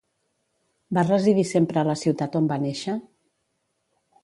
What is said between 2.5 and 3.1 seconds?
va néixer?